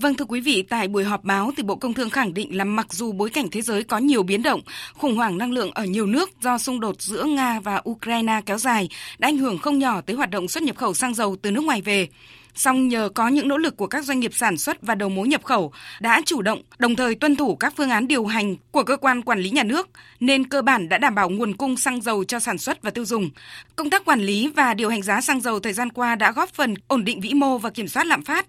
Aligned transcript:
Vâng 0.00 0.14
thưa 0.14 0.24
quý 0.24 0.40
vị, 0.40 0.62
tại 0.62 0.88
buổi 0.88 1.04
họp 1.04 1.24
báo 1.24 1.52
thì 1.56 1.62
Bộ 1.62 1.76
Công 1.76 1.94
Thương 1.94 2.10
khẳng 2.10 2.34
định 2.34 2.56
là 2.56 2.64
mặc 2.64 2.86
dù 2.90 3.12
bối 3.12 3.30
cảnh 3.30 3.50
thế 3.50 3.62
giới 3.62 3.84
có 3.84 3.98
nhiều 3.98 4.22
biến 4.22 4.42
động, 4.42 4.60
khủng 4.94 5.16
hoảng 5.16 5.38
năng 5.38 5.52
lượng 5.52 5.70
ở 5.70 5.84
nhiều 5.84 6.06
nước 6.06 6.30
do 6.42 6.58
xung 6.58 6.80
đột 6.80 7.02
giữa 7.02 7.24
Nga 7.24 7.60
và 7.60 7.82
Ukraine 7.90 8.40
kéo 8.46 8.58
dài 8.58 8.88
đã 9.18 9.28
ảnh 9.28 9.36
hưởng 9.38 9.58
không 9.58 9.78
nhỏ 9.78 10.00
tới 10.00 10.16
hoạt 10.16 10.30
động 10.30 10.48
xuất 10.48 10.62
nhập 10.62 10.76
khẩu 10.76 10.94
xăng 10.94 11.14
dầu 11.14 11.36
từ 11.42 11.50
nước 11.50 11.64
ngoài 11.64 11.82
về. 11.82 12.08
Song 12.54 12.88
nhờ 12.88 13.08
có 13.14 13.28
những 13.28 13.48
nỗ 13.48 13.56
lực 13.56 13.76
của 13.76 13.86
các 13.86 14.04
doanh 14.04 14.20
nghiệp 14.20 14.34
sản 14.34 14.56
xuất 14.56 14.82
và 14.82 14.94
đầu 14.94 15.08
mối 15.08 15.28
nhập 15.28 15.44
khẩu 15.44 15.72
đã 16.00 16.22
chủ 16.26 16.42
động, 16.42 16.62
đồng 16.78 16.96
thời 16.96 17.14
tuân 17.14 17.36
thủ 17.36 17.56
các 17.56 17.74
phương 17.76 17.90
án 17.90 18.08
điều 18.08 18.26
hành 18.26 18.56
của 18.70 18.82
cơ 18.82 18.96
quan 18.96 19.22
quản 19.22 19.38
lý 19.38 19.50
nhà 19.50 19.62
nước, 19.62 19.88
nên 20.20 20.48
cơ 20.48 20.62
bản 20.62 20.88
đã 20.88 20.98
đảm 20.98 21.14
bảo 21.14 21.30
nguồn 21.30 21.56
cung 21.56 21.76
xăng 21.76 22.00
dầu 22.00 22.24
cho 22.24 22.38
sản 22.38 22.58
xuất 22.58 22.82
và 22.82 22.90
tiêu 22.90 23.04
dùng. 23.04 23.30
Công 23.76 23.90
tác 23.90 24.04
quản 24.04 24.20
lý 24.20 24.48
và 24.56 24.74
điều 24.74 24.88
hành 24.88 25.02
giá 25.02 25.20
xăng 25.20 25.40
dầu 25.40 25.60
thời 25.60 25.72
gian 25.72 25.90
qua 25.90 26.14
đã 26.14 26.32
góp 26.32 26.48
phần 26.48 26.74
ổn 26.88 27.04
định 27.04 27.20
vĩ 27.20 27.34
mô 27.34 27.58
và 27.58 27.70
kiểm 27.70 27.88
soát 27.88 28.06
lạm 28.06 28.24
phát. 28.24 28.46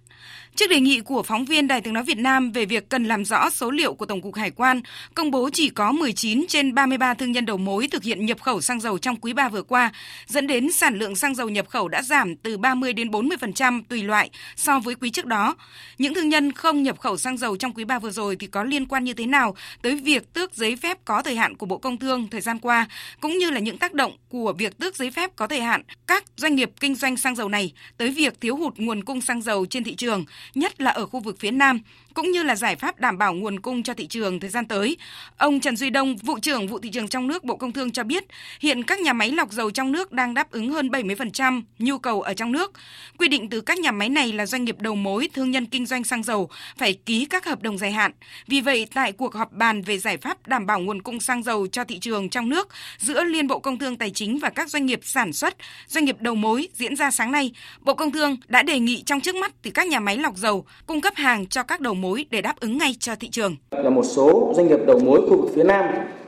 Trước 0.56 0.70
đề 0.70 0.80
nghị 0.80 1.00
của 1.00 1.24
phóng 1.24 1.46
viên 1.46 1.68
Đài 1.68 1.82
tiếng 1.82 1.94
nói 1.94 2.04
Việt 2.04 2.18
Nam 2.18 2.52
về 2.52 2.66
việc 2.66 2.90
cần 2.90 3.06
làm 3.06 3.26
rõ 3.26 3.50
số 3.50 3.72
liệu 3.72 3.94
của 3.94 4.06
Tổng 4.06 4.22
cục 4.22 4.36
Hải 4.36 4.52
quan, 4.52 4.82
công 5.16 5.32
bố 5.32 5.50
chỉ 5.54 5.70
có 5.70 5.92
19 5.92 6.46
trên 6.48 6.76
33 6.76 7.14
thương 7.14 7.32
nhân 7.32 7.46
đầu 7.46 7.58
mối 7.58 7.88
thực 7.88 8.04
hiện 8.04 8.26
nhập 8.26 8.42
khẩu 8.42 8.62
xăng 8.62 8.80
dầu 8.80 8.98
trong 8.98 9.16
quý 9.16 9.34
3 9.34 9.50
vừa 9.50 9.64
qua, 9.64 9.92
dẫn 10.28 10.48
đến 10.48 10.72
sản 10.72 11.00
lượng 11.00 11.16
xăng 11.16 11.36
dầu 11.36 11.50
nhập 11.50 11.70
khẩu 11.70 11.88
đã 11.88 12.02
giảm 12.02 12.36
từ 12.36 12.58
30 12.58 12.94
đến 12.94 13.08
40% 13.10 13.82
tùy 13.90 14.04
loại 14.04 14.30
so 14.56 14.80
với 14.80 14.96
quý 14.96 15.10
trước 15.10 15.26
đó. 15.26 15.56
Những 15.98 16.14
thương 16.14 16.30
nhân 16.30 16.52
không 16.52 16.84
nhập 16.84 17.00
khẩu 17.00 17.18
xăng 17.18 17.38
dầu 17.38 17.58
trong 17.58 17.74
quý 17.74 17.84
3 17.84 18.00
vừa 18.00 18.12
rồi 18.12 18.36
thì 18.36 18.48
có 18.48 18.64
liên 18.64 18.86
quan 18.86 19.04
như 19.04 19.14
thế 19.14 19.26
nào 19.26 19.56
tới 19.82 19.96
việc 19.96 20.34
tước 20.34 20.56
giấy 20.56 20.76
phép 20.76 20.98
có 21.06 21.22
thời 21.22 21.36
hạn 21.36 21.56
của 21.56 21.66
Bộ 21.66 21.78
Công 21.78 21.98
Thương 21.98 22.28
thời 22.28 22.42
gian 22.42 22.60
qua, 22.60 22.88
cũng 23.20 23.38
như 23.38 23.50
là 23.50 23.60
những 23.60 23.78
tác 23.78 23.94
động 23.94 24.18
của 24.30 24.54
việc 24.58 24.78
tước 24.78 24.96
giấy 24.96 25.12
phép 25.12 25.36
có 25.36 25.48
thời 25.48 25.62
hạn 25.62 25.82
các 26.08 26.24
doanh 26.38 26.56
nghiệp 26.56 26.72
kinh 26.80 26.96
doanh 26.96 27.18
xăng 27.18 27.36
dầu 27.36 27.50
này 27.50 27.74
tới 27.98 28.10
việc 28.10 28.42
thiếu 28.42 28.56
hụt 28.56 28.74
nguồn 28.78 29.04
cung 29.04 29.22
xăng 29.22 29.42
dầu 29.42 29.66
trên 29.66 29.84
thị 29.84 29.96
trường 29.96 30.26
nhất 30.56 30.82
là 30.82 30.92
ở 30.92 31.06
khu 31.06 31.20
vực 31.20 31.36
phía 31.40 31.52
Nam, 31.52 31.82
cũng 32.14 32.32
như 32.32 32.44
là 32.44 32.56
giải 32.56 32.76
pháp 32.76 33.00
đảm 33.00 33.18
bảo 33.18 33.34
nguồn 33.34 33.60
cung 33.60 33.84
cho 33.84 33.94
thị 33.94 34.08
trường 34.08 34.40
thời 34.40 34.50
gian 34.50 34.66
tới. 34.66 34.98
Ông 35.38 35.60
Trần 35.60 35.76
Duy 35.76 35.90
Đông, 35.90 36.16
vụ 36.16 36.40
trưởng 36.40 36.68
vụ 36.68 36.80
thị 36.80 36.90
trường 36.90 37.08
trong 37.08 37.28
nước 37.28 37.44
Bộ 37.44 37.56
Công 37.56 37.72
Thương 37.72 37.92
cho 37.92 38.04
biết, 38.04 38.24
hiện 38.60 38.84
các 38.84 39.00
nhà 39.00 39.14
máy 39.14 39.32
lọc 39.32 39.52
dầu 39.52 39.72
trong 39.72 39.92
nước 39.92 40.12
đang 40.12 40.34
đáp 40.34 40.52
ứng 40.52 40.70
hơn 40.70 40.88
70% 40.88 41.62
nhu 41.80 41.98
cầu 41.98 42.22
ở 42.22 42.34
trong 42.34 42.52
nước. 42.52 42.72
Quy 43.18 43.28
định 43.28 43.50
từ 43.50 43.62
các 43.62 43.80
nhà 43.80 43.92
máy 43.92 44.10
này 44.10 44.34
là 44.34 44.46
doanh 44.46 44.66
nghiệp 44.66 44.76
đầu 44.80 44.96
mối, 44.96 45.30
thương 45.34 45.52
nhân 45.52 45.66
kinh 45.66 45.86
doanh 45.86 46.04
xăng 46.04 46.24
dầu 46.24 46.50
phải 46.78 46.94
ký 46.94 47.26
các 47.26 47.46
hợp 47.46 47.62
đồng 47.62 47.78
dài 47.78 47.92
hạn. 47.92 48.12
Vì 48.48 48.62
vậy, 48.62 48.88
tại 48.94 49.12
cuộc 49.12 49.36
họp 49.36 49.52
bàn 49.52 49.82
về 49.82 49.98
giải 49.98 50.18
pháp 50.18 50.48
đảm 50.48 50.66
bảo 50.66 50.80
nguồn 50.80 51.02
cung 51.02 51.20
xăng 51.20 51.44
dầu 51.44 51.68
cho 51.68 51.84
thị 51.84 52.00
trường 52.00 52.30
trong 52.30 52.50
nước 52.50 52.70
giữa 52.98 53.24
Liên 53.24 53.48
Bộ 53.48 53.60
Công 53.60 53.80
Thương 53.80 53.98
Tài 53.98 54.10
chính 54.10 54.40
và 54.40 54.50
các 54.50 54.70
doanh 54.70 54.86
nghiệp 54.86 55.00
sản 55.04 55.34
xuất, 55.34 55.56
doanh 55.88 56.06
nghiệp 56.06 56.16
đầu 56.20 56.36
mối 56.36 56.68
diễn 56.74 56.96
ra 56.96 57.12
sáng 57.12 57.32
nay, 57.32 57.52
Bộ 57.80 57.94
Công 57.94 58.12
Thương 58.12 58.38
đã 58.48 58.64
đề 58.64 58.80
nghị 58.80 59.04
trong 59.06 59.22
trước 59.22 59.36
mắt 59.36 59.54
thì 59.64 59.72
các 59.72 59.88
nhà 59.88 60.00
máy 60.00 60.18
lọc 60.18 60.38
dầu 60.38 60.66
cung 60.88 61.02
cấp 61.02 61.14
hàng 61.16 61.48
cho 61.48 61.64
các 61.64 61.82
đầu 61.82 61.94
mối 62.02 62.26
để 62.32 62.42
đáp 62.42 62.56
ứng 62.60 62.78
ngay 62.78 62.96
cho 63.00 63.16
thị 63.20 63.30
trường. 63.30 63.56
Là 63.72 63.90
một 63.90 64.04
số 64.04 64.54
doanh 64.56 64.68
nghiệp 64.68 64.80
đầu 64.88 65.00
mối 65.00 65.22
khu 65.22 65.42
vực 65.42 65.52
phía 65.56 65.64
Nam 65.64 65.86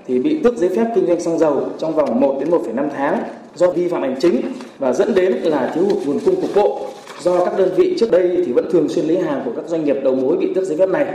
thì 0.07 0.19
bị 0.19 0.39
tước 0.43 0.57
giấy 0.57 0.69
phép 0.75 0.85
kinh 0.95 1.05
doanh 1.07 1.21
xăng 1.21 1.39
dầu 1.39 1.69
trong 1.77 1.95
vòng 1.95 2.19
1 2.19 2.37
đến 2.39 2.49
1,5 2.49 2.89
tháng 2.95 3.23
do 3.55 3.71
vi 3.71 3.87
phạm 3.87 4.01
hành 4.01 4.15
chính 4.19 4.41
và 4.79 4.93
dẫn 4.93 5.15
đến 5.15 5.33
là 5.33 5.71
thiếu 5.75 5.83
hụt 5.85 5.97
nguồn 6.05 6.19
cung 6.19 6.41
cục 6.41 6.55
bộ 6.55 6.87
do 7.19 7.45
các 7.45 7.57
đơn 7.57 7.73
vị 7.75 7.95
trước 7.99 8.11
đây 8.11 8.43
thì 8.45 8.51
vẫn 8.51 8.71
thường 8.71 8.89
xuyên 8.89 9.05
lấy 9.05 9.17
hàng 9.17 9.41
của 9.45 9.51
các 9.55 9.65
doanh 9.67 9.85
nghiệp 9.85 9.97
đầu 10.03 10.15
mối 10.15 10.37
bị 10.37 10.53
tước 10.55 10.63
giấy 10.63 10.77
phép 10.77 10.89
này. 10.89 11.05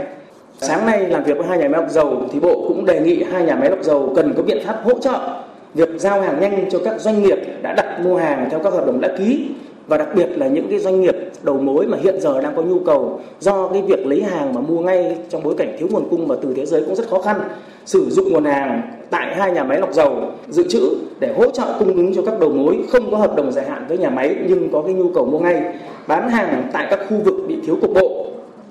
Sáng 0.61 0.85
nay 0.85 1.09
làm 1.09 1.23
việc 1.23 1.37
với 1.37 1.47
hai 1.47 1.57
nhà 1.57 1.69
máy 1.69 1.81
lọc 1.81 1.91
dầu 1.91 2.27
thì 2.31 2.39
Bộ 2.39 2.65
cũng 2.67 2.85
đề 2.85 2.99
nghị 2.99 3.23
hai 3.23 3.45
nhà 3.45 3.55
máy 3.55 3.69
lọc 3.69 3.83
dầu 3.83 4.13
cần 4.15 4.33
có 4.37 4.43
biện 4.43 4.63
pháp 4.65 4.81
hỗ 4.83 4.99
trợ 4.99 5.43
việc 5.73 5.89
giao 5.97 6.21
hàng 6.21 6.39
nhanh 6.41 6.69
cho 6.71 6.79
các 6.85 7.01
doanh 7.01 7.23
nghiệp 7.23 7.37
đã 7.61 7.73
đặt 7.73 7.99
mua 8.03 8.17
hàng 8.17 8.47
theo 8.51 8.59
các 8.63 8.73
hợp 8.73 8.85
đồng 8.85 9.01
đã 9.01 9.15
ký 9.17 9.49
và 9.89 9.97
đặc 9.97 10.07
biệt 10.15 10.29
là 10.35 10.47
những 10.47 10.67
cái 10.69 10.79
doanh 10.79 11.01
nghiệp 11.01 11.15
đầu 11.43 11.57
mối 11.57 11.85
mà 11.85 11.97
hiện 12.01 12.21
giờ 12.21 12.41
đang 12.41 12.55
có 12.55 12.61
nhu 12.61 12.79
cầu 12.79 13.19
do 13.39 13.67
cái 13.67 13.81
việc 13.81 14.05
lấy 14.05 14.21
hàng 14.21 14.53
mà 14.53 14.61
mua 14.61 14.79
ngay 14.79 15.17
trong 15.29 15.43
bối 15.43 15.55
cảnh 15.57 15.75
thiếu 15.79 15.87
nguồn 15.91 16.09
cung 16.09 16.27
mà 16.27 16.35
từ 16.41 16.53
thế 16.53 16.65
giới 16.65 16.83
cũng 16.83 16.95
rất 16.95 17.07
khó 17.09 17.21
khăn, 17.21 17.41
sử 17.85 18.09
dụng 18.09 18.33
nguồn 18.33 18.45
hàng 18.45 18.81
tại 19.09 19.35
hai 19.35 19.51
nhà 19.51 19.63
máy 19.63 19.79
lọc 19.79 19.93
dầu, 19.93 20.15
dự 20.49 20.63
trữ 20.69 20.89
để 21.19 21.33
hỗ 21.37 21.51
trợ 21.51 21.65
cung 21.79 21.95
ứng 21.95 22.15
cho 22.15 22.21
các 22.21 22.39
đầu 22.39 22.49
mối 22.49 22.77
không 22.89 23.11
có 23.11 23.17
hợp 23.17 23.35
đồng 23.35 23.51
dài 23.51 23.65
hạn 23.69 23.85
với 23.87 23.97
nhà 23.97 24.09
máy 24.09 24.35
nhưng 24.47 24.69
có 24.71 24.81
cái 24.81 24.93
nhu 24.93 25.09
cầu 25.09 25.25
mua 25.25 25.39
ngay, 25.39 25.63
bán 26.07 26.29
hàng 26.29 26.69
tại 26.73 26.87
các 26.89 26.99
khu 27.09 27.17
vực 27.17 27.35
bị 27.47 27.57
thiếu 27.65 27.77
cục 27.81 27.93
bộ 27.93 28.25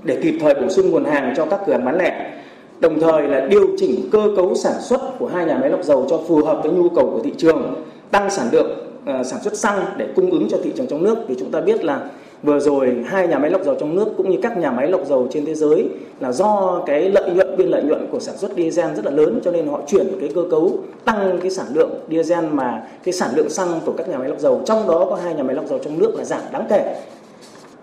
để 0.04 0.18
kịp 0.22 0.38
thời 0.40 0.54
bổ 0.54 0.68
sung 0.68 0.90
nguồn 0.90 1.04
hàng 1.04 1.34
cho 1.36 1.44
các 1.44 1.60
cửa 1.66 1.72
hàng 1.72 1.84
bán 1.84 1.98
lẻ. 1.98 2.32
Đồng 2.80 3.00
thời 3.00 3.22
là 3.22 3.40
điều 3.40 3.66
chỉnh 3.76 4.08
cơ 4.12 4.20
cấu 4.36 4.54
sản 4.54 4.72
xuất 4.80 5.00
của 5.18 5.26
hai 5.26 5.46
nhà 5.46 5.58
máy 5.60 5.70
lọc 5.70 5.82
dầu 5.82 6.06
cho 6.10 6.20
phù 6.28 6.44
hợp 6.44 6.60
với 6.62 6.72
nhu 6.72 6.88
cầu 6.88 7.10
của 7.14 7.20
thị 7.24 7.32
trường, 7.36 7.74
tăng 8.10 8.30
sản 8.30 8.46
lượng 8.52 8.77
Ờ, 9.08 9.22
sản 9.22 9.42
xuất 9.42 9.56
xăng 9.56 9.84
để 9.96 10.06
cung 10.16 10.30
ứng 10.30 10.48
cho 10.50 10.58
thị 10.62 10.72
trường 10.76 10.86
trong 10.86 11.02
nước. 11.02 11.19
Thì 11.28 11.34
chúng 11.38 11.50
ta 11.50 11.60
biết 11.60 11.84
là 11.84 12.00
vừa 12.42 12.60
rồi 12.60 13.04
hai 13.06 13.28
nhà 13.28 13.38
máy 13.38 13.50
lọc 13.50 13.64
dầu 13.64 13.76
trong 13.80 13.94
nước 13.96 14.06
cũng 14.16 14.30
như 14.30 14.38
các 14.42 14.58
nhà 14.58 14.70
máy 14.70 14.91
lọc 14.91 15.06
dầu 15.06 15.28
trên 15.30 15.46
thế 15.46 15.54
giới 15.54 15.88
là 16.20 16.32
do 16.32 16.82
cái 16.86 17.10
lợi 17.10 17.30
nhuận, 17.30 17.56
biên 17.56 17.69
lợi 17.69 17.82
nhuận 17.82 18.06
của 18.12 18.20
sản 18.20 18.36
xuất 18.36 18.50
diesel 18.56 18.94
rất 18.94 19.04
là 19.04 19.10
lớn, 19.10 19.41
cho 19.44 19.50
nên 19.50 19.66
họ 19.66 19.80
chuyển 19.86 20.06
cái 20.20 20.30
cơ 20.34 20.42
cấu 20.50 20.78
tăng 21.04 21.38
cái 21.42 21.50
sản 21.50 21.66
lượng 21.74 21.91
diesel 22.10 22.44
mà 22.44 22.82
cái 23.04 23.12
sản 23.12 23.30
lượng 23.36 23.50
xăng 23.50 23.80
của 23.86 23.92
các 23.92 24.08
nhà 24.08 24.19
máy 24.19 24.28
lọc 24.28 24.38
dầu. 24.38 24.60
Trong 24.64 24.88
đó 24.88 25.06
có 25.10 25.19
hai 25.25 25.34
nhà 25.34 25.42
máy 25.42 25.56
lọc 25.56 25.66
dầu 25.66 25.78
trong 25.84 25.98
nước 25.98 26.14
là 26.14 26.25
giảm 26.25 26.40
đáng 26.52 26.66
kể. 26.69 27.02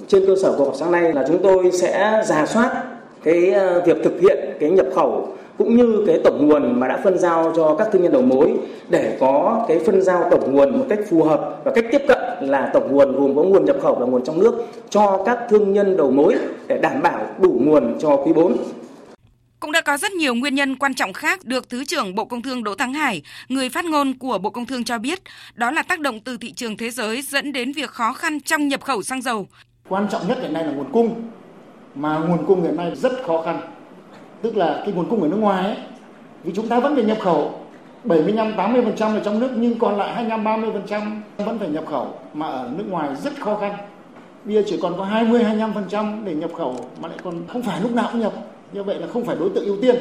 Trên 0.07 0.25
cơ 0.27 0.35
sở 0.41 0.55
cuộc 0.57 0.65
họp 0.65 0.75
sáng 0.75 0.91
nay 0.91 1.13
là 1.13 1.25
chúng 1.27 1.43
tôi 1.43 1.71
sẽ 1.71 2.21
giả 2.25 2.45
soát 2.45 2.83
cái 3.23 3.51
ờ, 3.51 3.81
việc 3.85 3.97
thực 4.03 4.21
hiện 4.21 4.37
cái 4.59 4.69
nhập 4.69 4.87
khẩu 4.95 5.27
cũng 5.57 5.77
như 5.77 6.03
cái 6.07 6.19
tổng 6.23 6.47
nguồn 6.47 6.79
mà 6.79 6.87
đã 6.87 7.01
phân 7.03 7.17
giao 7.17 7.53
cho 7.55 7.75
các 7.79 7.87
thương 7.91 8.03
nhân 8.03 8.11
đầu 8.11 8.21
mối 8.21 8.53
để 8.89 9.17
có 9.19 9.65
cái 9.67 9.79
phân 9.85 10.01
giao 10.01 10.27
tổng 10.31 10.53
nguồn 10.53 10.79
một 10.79 10.85
cách 10.89 10.99
phù 11.09 11.23
hợp 11.23 11.61
và 11.63 11.71
cách 11.71 11.85
tiếp 11.91 12.01
cận 12.07 12.17
là 12.41 12.69
tổng 12.73 12.91
nguồn 12.91 13.15
gồm 13.15 13.35
có 13.35 13.43
nguồn 13.43 13.65
nhập 13.65 13.75
khẩu 13.81 13.95
và 13.95 14.05
nguồn 14.05 14.23
trong 14.23 14.39
nước 14.39 14.65
cho 14.89 15.23
các 15.25 15.39
thương 15.49 15.73
nhân 15.73 15.97
đầu 15.97 16.11
mối 16.11 16.35
để 16.67 16.79
đảm 16.81 17.01
bảo 17.01 17.27
đủ 17.39 17.61
nguồn 17.63 17.97
cho 17.99 18.15
quý 18.15 18.33
4. 18.33 18.57
Cũng 19.59 19.71
đã 19.71 19.81
có 19.81 19.97
rất 19.97 20.11
nhiều 20.11 20.35
nguyên 20.35 20.55
nhân 20.55 20.75
quan 20.75 20.93
trọng 20.93 21.13
khác 21.13 21.45
được 21.45 21.69
Thứ 21.69 21.85
trưởng 21.85 22.15
Bộ 22.15 22.25
Công 22.25 22.41
Thương 22.41 22.63
Đỗ 22.63 22.75
Thắng 22.75 22.93
Hải, 22.93 23.21
người 23.49 23.69
phát 23.69 23.85
ngôn 23.85 24.17
của 24.17 24.37
Bộ 24.37 24.49
Công 24.49 24.65
Thương 24.65 24.83
cho 24.83 24.97
biết, 24.97 25.19
đó 25.53 25.71
là 25.71 25.83
tác 25.83 25.99
động 25.99 26.19
từ 26.19 26.37
thị 26.37 26.53
trường 26.53 26.77
thế 26.77 26.89
giới 26.89 27.21
dẫn 27.21 27.51
đến 27.51 27.71
việc 27.71 27.89
khó 27.89 28.13
khăn 28.13 28.39
trong 28.39 28.67
nhập 28.67 28.83
khẩu 28.83 29.03
xăng 29.03 29.21
dầu. 29.21 29.47
Quan 29.89 30.07
trọng 30.11 30.27
nhất 30.27 30.37
hiện 30.41 30.53
nay 30.53 30.63
là 30.63 30.71
nguồn 30.71 30.91
cung, 30.91 31.23
mà 31.95 32.17
nguồn 32.17 32.45
cung 32.45 32.63
hiện 32.63 32.75
nay 32.75 32.91
rất 32.95 33.11
khó 33.25 33.41
khăn 33.45 33.74
tức 34.45 34.57
là 34.57 34.81
cái 34.85 34.93
nguồn 34.93 35.09
cung 35.09 35.21
ở 35.21 35.27
nước 35.27 35.37
ngoài 35.37 35.65
ấy, 35.65 35.75
vì 36.43 36.51
chúng 36.55 36.67
ta 36.67 36.79
vẫn 36.79 36.95
phải 36.95 37.03
nhập 37.03 37.17
khẩu 37.21 37.53
75 38.03 38.51
80% 38.51 39.13
ở 39.13 39.19
trong 39.19 39.39
nước, 39.39 39.49
nhưng 39.55 39.79
còn 39.79 39.97
lại 39.97 40.13
25 40.13 40.43
30% 40.43 41.21
vẫn 41.37 41.59
phải 41.59 41.69
nhập 41.69 41.83
khẩu, 41.87 42.13
mà 42.33 42.47
ở 42.47 42.69
nước 42.77 42.83
ngoài 42.89 43.15
rất 43.15 43.39
khó 43.39 43.57
khăn. 43.57 43.75
Bây 44.43 44.55
giờ 44.55 44.63
chỉ 44.67 44.79
còn 44.81 44.97
có 44.97 45.03
20 45.03 45.43
25% 45.43 46.25
để 46.25 46.35
nhập 46.35 46.51
khẩu, 46.57 46.75
mà 47.01 47.07
lại 47.07 47.17
còn 47.23 47.33
không 47.47 47.61
phải 47.61 47.81
lúc 47.81 47.93
nào 47.93 48.09
cũng 48.11 48.21
nhập. 48.21 48.33
Như 48.73 48.83
vậy 48.83 48.99
là 48.99 49.07
không 49.07 49.25
phải 49.25 49.35
đối 49.39 49.49
tượng 49.49 49.65
ưu 49.65 49.77
tiên. 49.81 49.95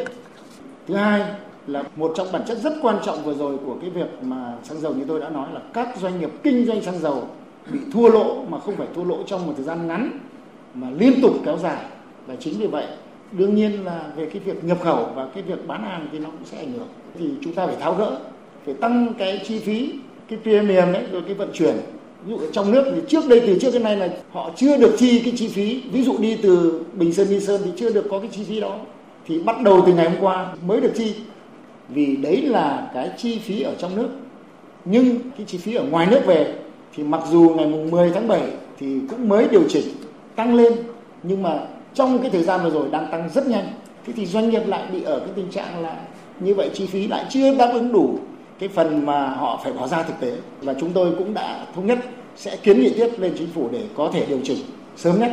Thứ 0.88 0.94
hai 0.94 1.22
là 1.66 1.82
một 1.96 2.12
trong 2.16 2.26
bản 2.32 2.42
chất 2.46 2.58
rất 2.58 2.72
quan 2.82 2.96
trọng 3.04 3.22
vừa 3.22 3.34
rồi 3.34 3.56
của 3.66 3.76
cái 3.80 3.90
việc 3.90 4.08
mà 4.22 4.52
xăng 4.62 4.80
dầu 4.80 4.94
như 4.94 5.04
tôi 5.08 5.20
đã 5.20 5.28
nói 5.28 5.48
là 5.54 5.60
các 5.72 5.88
doanh 5.96 6.20
nghiệp, 6.20 6.30
kinh 6.42 6.66
doanh 6.66 6.82
xăng 6.82 6.98
dầu 6.98 7.24
bị 7.72 7.78
thua 7.92 8.08
lỗ, 8.08 8.44
mà 8.48 8.58
không 8.58 8.76
phải 8.76 8.86
thua 8.94 9.04
lỗ 9.04 9.16
trong 9.26 9.46
một 9.46 9.52
thời 9.56 9.64
gian 9.64 9.86
ngắn, 9.86 10.10
mà 10.74 10.90
liên 10.98 11.20
tục 11.22 11.32
kéo 11.44 11.58
dài 11.58 11.78
và 12.26 12.34
chính 12.40 12.54
vì 12.58 12.66
vậy 12.66 12.86
đương 13.38 13.54
nhiên 13.54 13.84
là 13.84 14.02
về 14.16 14.26
cái 14.26 14.42
việc 14.44 14.64
nhập 14.64 14.78
khẩu 14.82 15.08
và 15.14 15.28
cái 15.34 15.42
việc 15.42 15.66
bán 15.66 15.82
hàng 15.82 16.06
thì 16.12 16.18
nó 16.18 16.26
cũng 16.26 16.44
sẽ 16.44 16.58
ảnh 16.58 16.72
hưởng. 16.72 16.88
Thì 17.18 17.24
chúng 17.42 17.52
ta 17.52 17.66
phải 17.66 17.76
tháo 17.80 17.94
gỡ, 17.94 18.18
phải 18.64 18.74
tăng 18.74 19.14
cái 19.18 19.40
chi 19.44 19.58
phí, 19.58 19.92
cái 20.28 20.38
premium 20.42 20.92
đấy 20.92 21.02
rồi 21.12 21.22
cái 21.26 21.34
vận 21.34 21.50
chuyển. 21.52 21.76
Ví 22.26 22.30
dụ 22.30 22.38
ở 22.38 22.46
trong 22.52 22.70
nước 22.70 22.92
thì 22.94 23.00
trước 23.08 23.28
đây, 23.28 23.40
từ 23.46 23.58
trước 23.58 23.70
cái 23.70 23.80
này 23.80 23.96
là 23.96 24.08
họ 24.32 24.50
chưa 24.56 24.76
được 24.76 24.94
chi 24.98 25.20
cái 25.24 25.32
chi 25.36 25.48
phí. 25.48 25.82
Ví 25.92 26.02
dụ 26.02 26.18
đi 26.18 26.38
từ 26.42 26.82
bình 26.94 27.12
sơn 27.12 27.26
đi 27.30 27.40
sơn 27.40 27.60
thì 27.64 27.70
chưa 27.76 27.92
được 27.92 28.06
có 28.10 28.18
cái 28.18 28.28
chi 28.32 28.44
phí 28.44 28.60
đó. 28.60 28.76
Thì 29.26 29.38
bắt 29.38 29.62
đầu 29.62 29.82
từ 29.86 29.94
ngày 29.94 30.10
hôm 30.10 30.20
qua 30.20 30.54
mới 30.66 30.80
được 30.80 30.92
chi. 30.96 31.14
Vì 31.88 32.16
đấy 32.16 32.42
là 32.42 32.90
cái 32.94 33.10
chi 33.16 33.38
phí 33.38 33.62
ở 33.62 33.74
trong 33.78 33.96
nước. 33.96 34.08
Nhưng 34.84 35.16
cái 35.36 35.46
chi 35.46 35.58
phí 35.58 35.74
ở 35.74 35.84
ngoài 35.84 36.06
nước 36.10 36.20
về 36.26 36.54
thì 36.96 37.02
mặc 37.02 37.20
dù 37.30 37.54
ngày 37.56 37.66
mùng 37.66 37.90
10 37.90 38.10
tháng 38.10 38.28
7 38.28 38.42
thì 38.78 38.98
cũng 39.10 39.28
mới 39.28 39.48
điều 39.50 39.62
chỉnh 39.68 39.84
tăng 40.36 40.54
lên. 40.54 40.72
Nhưng 41.22 41.42
mà 41.42 41.60
trong 41.94 42.18
cái 42.18 42.30
thời 42.30 42.42
gian 42.42 42.60
vừa 42.62 42.70
rồi 42.70 42.88
đang 42.90 43.08
tăng 43.10 43.28
rất 43.34 43.46
nhanh, 43.46 43.66
thế 44.06 44.12
thì 44.16 44.26
doanh 44.26 44.50
nghiệp 44.50 44.62
lại 44.66 44.82
bị 44.92 45.02
ở 45.02 45.18
cái 45.18 45.28
tình 45.36 45.50
trạng 45.50 45.82
là 45.82 45.96
như 46.40 46.54
vậy, 46.54 46.70
chi 46.74 46.86
phí 46.86 47.06
lại 47.06 47.24
chưa 47.30 47.54
đáp 47.54 47.70
ứng 47.72 47.92
đủ 47.92 48.18
cái 48.58 48.68
phần 48.68 49.06
mà 49.06 49.28
họ 49.28 49.60
phải 49.64 49.72
bỏ 49.72 49.86
ra 49.86 50.02
thực 50.02 50.20
tế. 50.20 50.32
Và 50.60 50.74
chúng 50.80 50.92
tôi 50.92 51.12
cũng 51.18 51.34
đã 51.34 51.66
thống 51.74 51.86
nhất 51.86 51.98
sẽ 52.36 52.56
kiến 52.56 52.80
nghị 52.80 52.94
tiếp 52.94 53.08
lên 53.18 53.34
chính 53.38 53.48
phủ 53.54 53.68
để 53.72 53.82
có 53.96 54.10
thể 54.12 54.26
điều 54.26 54.38
chỉnh 54.44 54.58
sớm 54.96 55.20
nhất 55.20 55.32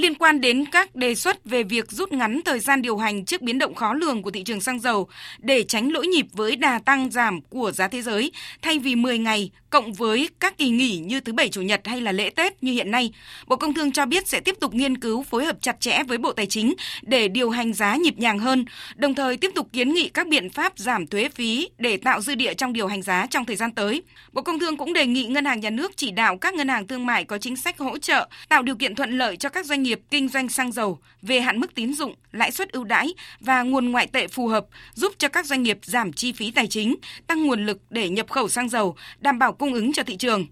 liên 0.00 0.14
quan 0.14 0.40
đến 0.40 0.64
các 0.66 0.96
đề 0.96 1.14
xuất 1.14 1.44
về 1.44 1.62
việc 1.62 1.90
rút 1.90 2.12
ngắn 2.12 2.40
thời 2.44 2.60
gian 2.60 2.82
điều 2.82 2.96
hành 2.96 3.24
trước 3.24 3.42
biến 3.42 3.58
động 3.58 3.74
khó 3.74 3.94
lường 3.94 4.22
của 4.22 4.30
thị 4.30 4.42
trường 4.42 4.60
xăng 4.60 4.80
dầu 4.80 5.08
để 5.38 5.62
tránh 5.62 5.92
lỗi 5.92 6.06
nhịp 6.06 6.26
với 6.32 6.56
đà 6.56 6.78
tăng 6.78 7.10
giảm 7.10 7.40
của 7.40 7.72
giá 7.72 7.88
thế 7.88 8.02
giới 8.02 8.32
thay 8.62 8.78
vì 8.78 8.94
10 8.94 9.18
ngày 9.18 9.50
cộng 9.70 9.92
với 9.92 10.28
các 10.40 10.58
kỳ 10.58 10.68
nghỉ 10.68 10.98
như 10.98 11.20
thứ 11.20 11.32
bảy 11.32 11.48
chủ 11.48 11.62
nhật 11.62 11.80
hay 11.84 12.00
là 12.00 12.12
lễ 12.12 12.30
Tết 12.30 12.62
như 12.62 12.72
hiện 12.72 12.90
nay. 12.90 13.12
Bộ 13.46 13.56
Công 13.56 13.74
Thương 13.74 13.92
cho 13.92 14.06
biết 14.06 14.28
sẽ 14.28 14.40
tiếp 14.40 14.56
tục 14.60 14.74
nghiên 14.74 14.98
cứu 14.98 15.22
phối 15.22 15.44
hợp 15.44 15.56
chặt 15.60 15.80
chẽ 15.80 16.02
với 16.08 16.18
Bộ 16.18 16.32
Tài 16.32 16.46
chính 16.46 16.74
để 17.02 17.28
điều 17.28 17.50
hành 17.50 17.72
giá 17.72 17.96
nhịp 17.96 18.18
nhàng 18.18 18.38
hơn, 18.38 18.64
đồng 18.94 19.14
thời 19.14 19.36
tiếp 19.36 19.50
tục 19.54 19.68
kiến 19.72 19.94
nghị 19.94 20.08
các 20.08 20.28
biện 20.28 20.50
pháp 20.50 20.78
giảm 20.78 21.06
thuế 21.06 21.28
phí 21.28 21.68
để 21.78 21.96
tạo 21.96 22.20
dư 22.20 22.34
địa 22.34 22.54
trong 22.54 22.72
điều 22.72 22.86
hành 22.86 23.02
giá 23.02 23.26
trong 23.30 23.44
thời 23.44 23.56
gian 23.56 23.72
tới. 23.72 24.02
Bộ 24.32 24.42
Công 24.42 24.58
Thương 24.58 24.76
cũng 24.76 24.92
đề 24.92 25.06
nghị 25.06 25.26
Ngân 25.26 25.44
hàng 25.44 25.60
Nhà 25.60 25.70
nước 25.70 25.96
chỉ 25.96 26.10
đạo 26.10 26.36
các 26.36 26.54
ngân 26.54 26.68
hàng 26.68 26.86
thương 26.86 27.06
mại 27.06 27.24
có 27.24 27.38
chính 27.38 27.56
sách 27.56 27.78
hỗ 27.78 27.98
trợ, 27.98 28.28
tạo 28.48 28.62
điều 28.62 28.74
kiện 28.74 28.94
thuận 28.94 29.18
lợi 29.18 29.36
cho 29.36 29.48
các 29.48 29.66
doanh 29.66 29.82
nghiệp 29.82 29.89
nghiệp 29.90 30.00
kinh 30.10 30.28
doanh 30.28 30.48
xăng 30.48 30.72
dầu 30.72 30.98
về 31.22 31.40
hạn 31.40 31.60
mức 31.60 31.74
tín 31.74 31.94
dụng, 31.94 32.14
lãi 32.32 32.50
suất 32.50 32.72
ưu 32.72 32.84
đãi 32.84 33.14
và 33.40 33.62
nguồn 33.62 33.90
ngoại 33.90 34.06
tệ 34.06 34.28
phù 34.28 34.48
hợp, 34.48 34.66
giúp 34.94 35.12
cho 35.18 35.28
các 35.28 35.46
doanh 35.46 35.62
nghiệp 35.62 35.78
giảm 35.82 36.12
chi 36.12 36.32
phí 36.32 36.50
tài 36.50 36.66
chính, 36.66 36.96
tăng 37.26 37.46
nguồn 37.46 37.66
lực 37.66 37.78
để 37.90 38.08
nhập 38.08 38.30
khẩu 38.30 38.48
xăng 38.48 38.68
dầu, 38.68 38.96
đảm 39.18 39.38
bảo 39.38 39.52
cung 39.52 39.74
ứng 39.74 39.92
cho 39.92 40.02
thị 40.02 40.16
trường. 40.16 40.46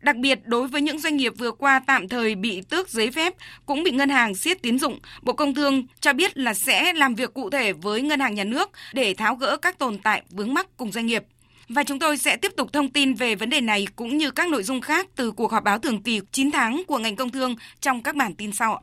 Đặc 0.00 0.16
biệt 0.16 0.38
đối 0.44 0.68
với 0.68 0.80
những 0.80 0.98
doanh 0.98 1.16
nghiệp 1.16 1.32
vừa 1.38 1.50
qua 1.50 1.80
tạm 1.86 2.08
thời 2.08 2.34
bị 2.34 2.60
tước 2.60 2.88
giấy 2.88 3.10
phép 3.10 3.34
cũng 3.66 3.82
bị 3.82 3.90
ngân 3.90 4.08
hàng 4.08 4.34
siết 4.34 4.62
tín 4.62 4.78
dụng, 4.78 4.98
Bộ 5.22 5.32
Công 5.32 5.54
Thương 5.54 5.86
cho 6.00 6.12
biết 6.12 6.38
là 6.38 6.54
sẽ 6.54 6.92
làm 6.92 7.14
việc 7.14 7.34
cụ 7.34 7.50
thể 7.50 7.72
với 7.72 8.02
ngân 8.02 8.20
hàng 8.20 8.34
nhà 8.34 8.44
nước 8.44 8.70
để 8.92 9.14
tháo 9.14 9.34
gỡ 9.34 9.56
các 9.56 9.78
tồn 9.78 9.98
tại 9.98 10.22
vướng 10.30 10.54
mắc 10.54 10.66
cùng 10.76 10.92
doanh 10.92 11.06
nghiệp. 11.06 11.24
Và 11.74 11.82
chúng 11.84 11.98
tôi 11.98 12.16
sẽ 12.16 12.36
tiếp 12.36 12.52
tục 12.56 12.72
thông 12.72 12.88
tin 12.88 13.14
về 13.14 13.34
vấn 13.34 13.50
đề 13.50 13.60
này 13.60 13.86
cũng 13.96 14.18
như 14.18 14.30
các 14.30 14.48
nội 14.48 14.62
dung 14.62 14.80
khác 14.80 15.06
từ 15.16 15.32
cuộc 15.32 15.52
họp 15.52 15.64
báo 15.64 15.78
thường 15.78 16.02
kỳ 16.02 16.20
9 16.32 16.50
tháng 16.50 16.82
của 16.86 16.98
ngành 16.98 17.16
công 17.16 17.30
thương 17.30 17.56
trong 17.80 18.02
các 18.02 18.16
bản 18.16 18.34
tin 18.34 18.52
sau. 18.52 18.78